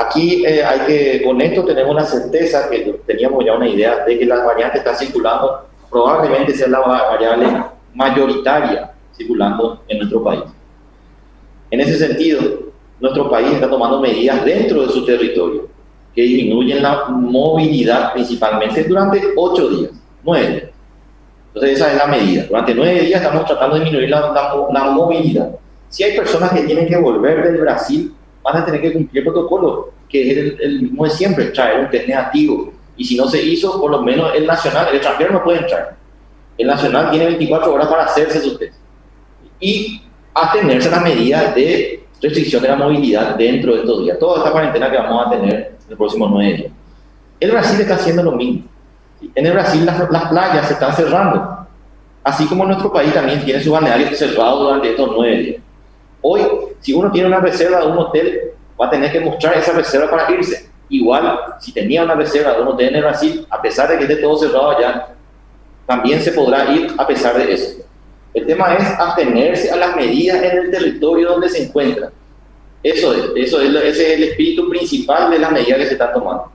Aquí 0.00 0.44
eh, 0.46 0.64
hay 0.64 0.80
que, 0.86 1.22
con 1.22 1.40
esto 1.40 1.64
tenemos 1.64 1.92
una 1.92 2.04
certeza 2.04 2.70
que 2.70 3.00
teníamos 3.06 3.44
ya 3.44 3.54
una 3.54 3.68
idea 3.68 4.04
de 4.04 4.18
que 4.18 4.24
la 4.24 4.44
variante 4.44 4.78
está 4.78 4.94
circulando, 4.94 5.66
probablemente 5.90 6.54
sea 6.54 6.68
la 6.68 6.80
variable 6.80 7.46
mayoritaria 7.94 8.92
circulando 9.14 9.82
en 9.88 9.98
nuestro 9.98 10.22
país. 10.22 10.42
En 11.70 11.80
ese 11.80 11.98
sentido, 11.98 12.40
nuestro 12.98 13.30
país 13.30 13.52
está 13.52 13.68
tomando 13.68 14.00
medidas 14.00 14.44
dentro 14.44 14.86
de 14.86 14.88
su 14.88 15.04
territorio 15.04 15.68
que 16.14 16.22
disminuyen 16.22 16.82
la 16.82 17.06
movilidad 17.08 18.12
principalmente 18.12 18.84
durante 18.84 19.22
ocho 19.36 19.68
días, 19.68 19.90
nueve. 20.24 20.72
Entonces 21.48 21.78
esa 21.78 21.92
es 21.92 21.98
la 21.98 22.06
medida. 22.06 22.44
Durante 22.48 22.74
nueve 22.74 23.00
días 23.00 23.20
estamos 23.20 23.44
tratando 23.44 23.76
de 23.76 23.82
disminuir 23.82 24.10
la, 24.10 24.32
la, 24.72 24.84
movilidad. 24.90 25.50
Si 25.88 26.04
hay 26.04 26.16
personas 26.16 26.52
que 26.52 26.62
tienen 26.62 26.86
que 26.86 26.96
volver 26.96 27.42
del 27.44 27.60
Brasil, 27.60 28.14
van 28.42 28.56
a 28.56 28.64
tener 28.64 28.80
que 28.80 28.92
cumplir 28.92 29.22
el 29.22 29.32
protocolo, 29.32 29.92
que 30.08 30.30
es 30.30 30.60
el, 30.60 30.82
mismo 30.82 31.04
de 31.04 31.10
siempre, 31.10 31.46
traer 31.46 31.80
un 31.80 31.90
test 31.90 32.08
negativo. 32.08 32.72
Y 32.96 33.04
si 33.04 33.16
no 33.16 33.28
se 33.28 33.42
hizo, 33.42 33.80
por 33.80 33.90
lo 33.90 34.02
menos 34.02 34.34
el 34.34 34.46
nacional, 34.46 34.88
el 34.88 34.96
extranjero 34.96 35.32
no 35.32 35.44
puede 35.44 35.60
entrar. 35.60 35.96
El 36.58 36.66
nacional 36.66 37.10
tiene 37.10 37.26
24 37.26 37.72
horas 37.72 37.88
para 37.88 38.04
hacerse 38.04 38.40
su 38.40 38.58
test. 38.58 38.74
Y 39.58 40.02
atenerse 40.34 40.88
a 40.88 40.92
las 40.92 41.02
medidas 41.02 41.54
de 41.54 42.04
restricción 42.20 42.62
de 42.62 42.68
la 42.68 42.76
movilidad 42.76 43.36
dentro 43.36 43.74
de 43.74 43.80
estos 43.80 44.04
días. 44.04 44.18
Toda 44.18 44.38
esta 44.38 44.52
cuarentena 44.52 44.90
que 44.90 44.96
vamos 44.96 45.26
a 45.26 45.30
tener 45.30 45.54
en 45.54 45.88
los 45.88 45.98
próximos 45.98 46.30
nueve 46.30 46.56
días. 46.56 46.72
El 47.40 47.50
Brasil 47.52 47.80
está 47.80 47.94
haciendo 47.94 48.22
lo 48.22 48.32
mismo. 48.32 48.64
En 49.34 49.46
el 49.46 49.52
Brasil 49.52 49.84
las, 49.84 50.28
playas 50.28 50.66
se 50.66 50.74
están 50.74 50.94
cerrando, 50.94 51.66
así 52.24 52.46
como 52.46 52.64
nuestro 52.64 52.92
país 52.92 53.12
también 53.12 53.44
tiene 53.44 53.62
su 53.62 53.70
balneario 53.70 54.14
cerrado 54.14 54.64
durante 54.64 54.90
estos 54.90 55.10
nueve 55.14 55.36
días. 55.36 55.62
Hoy, 56.22 56.40
si 56.80 56.92
uno 56.92 57.10
tiene 57.10 57.28
una 57.28 57.40
reserva 57.40 57.80
de 57.80 57.86
un 57.86 57.98
hotel, 57.98 58.52
va 58.80 58.86
a 58.86 58.90
tener 58.90 59.12
que 59.12 59.20
mostrar 59.20 59.56
esa 59.56 59.72
reserva 59.72 60.10
para 60.10 60.30
irse. 60.32 60.70
Igual, 60.88 61.38
si 61.60 61.72
tenía 61.72 62.02
una 62.02 62.14
reserva 62.14 62.54
de 62.54 62.62
un 62.62 62.68
hotel 62.68 62.88
en 62.88 62.96
el 62.96 63.02
Brasil, 63.02 63.46
a 63.50 63.62
pesar 63.62 63.88
de 63.88 63.98
que 63.98 64.04
esté 64.04 64.16
todo 64.16 64.38
cerrado 64.38 64.70
allá, 64.70 65.08
también 65.86 66.20
se 66.20 66.32
podrá 66.32 66.70
ir 66.72 66.92
a 66.96 67.06
pesar 67.06 67.36
de 67.36 67.52
eso. 67.52 67.82
El 68.32 68.46
tema 68.46 68.74
es 68.74 68.84
atenerse 68.98 69.70
a 69.70 69.76
las 69.76 69.96
medidas 69.96 70.42
en 70.42 70.58
el 70.58 70.70
territorio 70.70 71.30
donde 71.30 71.48
se 71.48 71.64
encuentra. 71.64 72.10
Eso 72.82 73.12
es, 73.12 73.30
eso 73.36 73.60
es, 73.60 73.74
ese 73.74 74.12
es 74.12 74.18
el 74.18 74.24
espíritu 74.24 74.68
principal 74.70 75.30
de 75.30 75.38
las 75.38 75.52
medidas 75.52 75.78
que 75.78 75.86
se 75.86 75.92
están 75.92 76.12
tomando. 76.12 76.50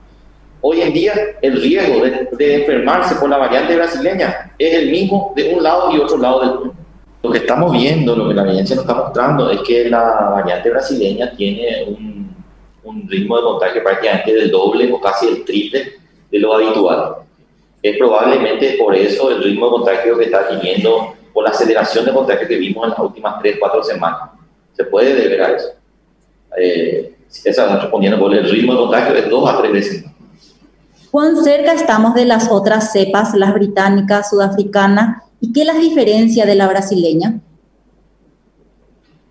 Hoy 0.60 0.80
en 0.80 0.92
día 0.92 1.14
el 1.42 1.60
riesgo 1.60 2.04
de, 2.04 2.56
enfermarse 2.56 3.14
por 3.16 3.28
la 3.28 3.36
variante 3.36 3.76
brasileña 3.76 4.52
es 4.58 4.74
el 4.74 4.90
mismo 4.90 5.32
de 5.36 5.54
un 5.54 5.62
lado 5.62 5.92
y 5.92 5.98
otro 5.98 6.18
lado 6.18 6.40
del 6.40 6.50
mundo. 6.50 6.74
Lo 7.26 7.32
que 7.32 7.38
estamos 7.38 7.72
viendo, 7.72 8.14
lo 8.14 8.28
que 8.28 8.34
la 8.34 8.42
evidencia 8.42 8.76
nos 8.76 8.84
está 8.84 8.94
mostrando 8.94 9.50
es 9.50 9.60
que 9.62 9.90
la 9.90 10.30
variante 10.30 10.70
brasileña 10.70 11.32
tiene 11.36 11.84
un, 11.88 12.36
un 12.84 13.08
ritmo 13.08 13.36
de 13.36 13.42
contagio 13.42 13.82
prácticamente 13.82 14.32
del 14.32 14.48
doble 14.52 14.92
o 14.92 15.00
casi 15.00 15.26
el 15.26 15.44
triple 15.44 15.94
de 16.30 16.38
lo 16.38 16.54
habitual. 16.54 17.16
Es 17.82 17.98
probablemente 17.98 18.76
por 18.78 18.94
eso 18.94 19.28
el 19.32 19.42
ritmo 19.42 19.66
de 19.66 19.72
contagio 19.72 20.16
que 20.16 20.26
está 20.26 20.46
teniendo, 20.46 21.14
o 21.32 21.42
la 21.42 21.50
aceleración 21.50 22.04
de 22.04 22.12
contagio 22.12 22.46
que 22.46 22.58
vimos 22.58 22.84
en 22.84 22.90
las 22.90 22.98
últimas 23.00 23.40
3, 23.40 23.56
4 23.58 23.82
semanas. 23.82 24.30
Se 24.76 24.84
puede 24.84 25.12
deber 25.12 25.42
a 25.42 25.50
eso. 25.50 25.68
Eh, 26.56 27.16
esa 27.44 27.76
respondiendo 27.80 28.20
por 28.20 28.32
el 28.32 28.48
ritmo 28.48 28.72
de 28.72 28.78
contagio 28.78 29.16
es 29.16 29.28
dos 29.28 29.50
a 29.50 29.58
tres 29.58 29.72
veces 29.72 30.04
más. 30.04 30.14
¿Cuán 31.10 31.42
cerca 31.42 31.72
estamos 31.72 32.14
de 32.14 32.24
las 32.24 32.52
otras 32.52 32.92
cepas, 32.92 33.34
las 33.34 33.52
británicas, 33.52 34.30
sudafricanas, 34.30 35.25
y 35.46 35.52
qué 35.52 35.64
las 35.64 35.78
diferencia 35.78 36.44
de 36.44 36.54
la 36.54 36.66
brasileña? 36.66 37.40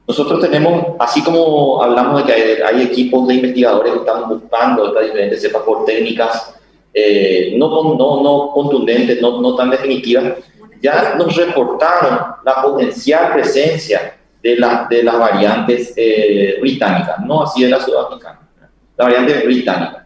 Nosotros 0.07 0.39
tenemos, 0.39 0.95
así 0.99 1.23
como 1.23 1.81
hablamos 1.81 2.25
de 2.25 2.33
que 2.33 2.63
hay, 2.63 2.83
equipos 2.83 3.27
de 3.27 3.35
investigadores 3.35 3.93
que 3.93 3.99
están 3.99 4.29
buscando 4.29 4.87
estas 4.87 5.03
diferentes 5.05 5.41
cepas 5.41 5.63
por 5.63 5.83
técnicas 5.83 6.53
eh, 6.93 7.55
no, 7.57 7.95
no, 7.95 8.21
no 8.21 8.51
contundentes, 8.53 9.21
no, 9.21 9.41
no 9.41 9.55
tan 9.55 9.69
definitivas, 9.69 10.35
ya 10.81 11.15
nos 11.15 11.35
reportaron 11.35 12.19
la 12.45 12.61
potencial 12.61 13.33
presencia 13.33 14.15
de, 14.41 14.55
la, 14.57 14.87
de 14.89 15.03
las 15.03 15.19
variantes 15.19 15.93
eh, 15.97 16.57
británicas, 16.61 17.19
no 17.25 17.43
así 17.43 17.63
de 17.63 17.69
la 17.69 17.81
sudafricana, 17.81 18.47
la 18.95 19.05
variante 19.05 19.45
británica 19.45 20.05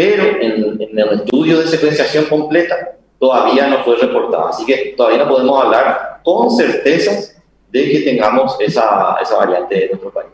pero 0.00 0.22
en, 0.40 0.98
el 0.98 1.12
estudio 1.12 1.60
de 1.60 1.66
secuenciación 1.66 2.24
completa 2.24 2.74
todavía 3.20 3.68
no 3.68 3.84
fue 3.84 3.96
reportado. 3.96 4.48
Así 4.48 4.66
que 4.66 4.94
todavía 4.96 5.24
no 5.24 5.28
podemos 5.28 5.62
hablar 5.62 6.20
con 6.24 6.50
certeza 6.50 7.38
de 7.70 7.90
que 7.92 8.00
tengamos 8.00 8.56
esa, 8.58 9.16
esa 9.22 9.36
variante 9.36 9.84
en 9.84 9.90
nuestro 9.90 10.10
país. 10.10 10.30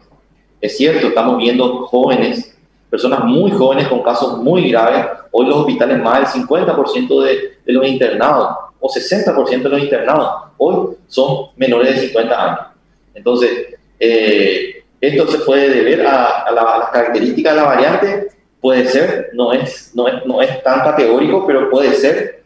Es 0.61 0.79
cierto, 0.79 1.09
estamos 1.09 1.37
viendo 1.37 1.87
jóvenes, 1.87 2.57
personas 2.89 3.25
muy 3.25 3.51
jóvenes 3.51 3.89
con 3.89 4.03
casos 4.03 4.39
muy 4.39 4.71
graves. 4.71 5.05
Hoy 5.31 5.47
los 5.47 5.57
hospitales, 5.57 5.99
más 5.99 6.33
del 6.33 6.43
50% 6.47 7.23
de, 7.25 7.59
de 7.67 7.73
los 7.73 7.87
internados 7.87 8.57
o 8.81 8.89
60% 8.89 9.63
de 9.63 9.69
los 9.69 9.83
internados, 9.83 10.45
hoy 10.57 10.97
son 11.09 11.49
menores 11.57 11.95
de 11.95 12.07
50 12.07 12.45
años. 12.45 12.67
Entonces, 13.15 13.75
eh, 13.99 14.85
esto 15.01 15.27
se 15.27 15.39
puede 15.41 15.69
deber 15.69 16.07
a, 16.07 16.27
a, 16.27 16.47
a 16.47 16.79
las 16.79 16.89
características 16.91 17.55
de 17.55 17.61
la 17.61 17.67
variante 17.67 18.29
Puede 18.67 18.89
ser, 18.89 19.31
no 19.33 19.53
es, 19.53 19.93
no 19.95 20.09
es, 20.09 20.27
no 20.27 20.43
es 20.43 20.63
tan 20.65 20.81
categórico, 20.81 21.47
pero 21.47 21.71
puede 21.71 21.93
ser, 21.93 22.43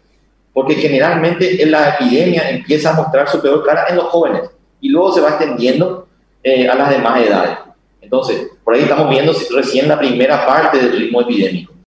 porque 0.52 0.74
generalmente 0.74 1.64
la 1.66 1.90
epidemia 1.90 2.50
empieza 2.50 2.90
a 2.90 2.94
mostrar 2.94 3.28
su 3.28 3.40
peor 3.40 3.64
cara 3.64 3.86
en 3.88 3.96
los 3.96 4.06
jóvenes 4.06 4.50
y 4.80 4.88
luego 4.88 5.12
se 5.12 5.20
va 5.20 5.30
extendiendo 5.30 6.08
eh, 6.42 6.68
a 6.68 6.74
las 6.74 6.90
demás 6.90 7.20
edades. 7.20 7.58
Entonces, 8.00 8.48
por 8.64 8.74
ahí 8.74 8.82
estamos 8.82 9.10
viendo 9.10 9.32
recién 9.54 9.88
la 9.88 9.98
primera 9.98 10.46
parte 10.46 10.78
del 10.78 10.92
ritmo 10.92 11.20
epidémico. 11.20 11.72